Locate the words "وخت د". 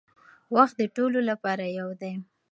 0.55-0.83